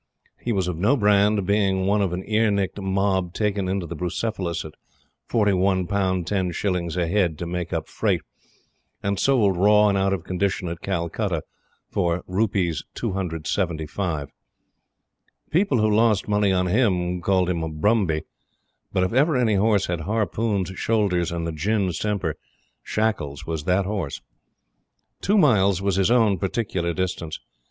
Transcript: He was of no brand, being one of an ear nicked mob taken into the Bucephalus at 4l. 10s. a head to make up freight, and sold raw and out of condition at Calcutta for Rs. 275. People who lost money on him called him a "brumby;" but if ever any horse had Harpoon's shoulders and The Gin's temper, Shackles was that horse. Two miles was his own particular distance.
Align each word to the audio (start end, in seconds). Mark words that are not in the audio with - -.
He 0.39 0.51
was 0.51 0.67
of 0.67 0.77
no 0.77 0.97
brand, 0.97 1.45
being 1.45 1.85
one 1.85 2.01
of 2.01 2.11
an 2.11 2.23
ear 2.25 2.49
nicked 2.49 2.81
mob 2.81 3.35
taken 3.35 3.69
into 3.69 3.85
the 3.85 3.95
Bucephalus 3.95 4.65
at 4.65 4.73
4l. 5.29 5.85
10s. 5.87 6.97
a 6.97 7.07
head 7.07 7.37
to 7.37 7.45
make 7.45 7.71
up 7.71 7.87
freight, 7.87 8.21
and 9.03 9.19
sold 9.19 9.57
raw 9.57 9.89
and 9.89 9.97
out 9.99 10.11
of 10.11 10.23
condition 10.23 10.67
at 10.69 10.81
Calcutta 10.81 11.43
for 11.91 12.23
Rs. 12.25 12.83
275. 12.95 14.29
People 15.51 15.77
who 15.79 15.95
lost 15.95 16.27
money 16.27 16.51
on 16.51 16.65
him 16.65 17.21
called 17.21 17.47
him 17.47 17.61
a 17.63 17.69
"brumby;" 17.69 18.23
but 18.91 19.03
if 19.03 19.13
ever 19.13 19.35
any 19.37 19.53
horse 19.53 19.85
had 19.85 19.99
Harpoon's 19.99 20.69
shoulders 20.69 21.31
and 21.31 21.45
The 21.45 21.51
Gin's 21.51 21.99
temper, 21.99 22.37
Shackles 22.81 23.45
was 23.45 23.65
that 23.65 23.85
horse. 23.85 24.19
Two 25.21 25.37
miles 25.37 25.79
was 25.79 25.97
his 25.97 26.09
own 26.09 26.39
particular 26.39 26.91
distance. 26.91 27.39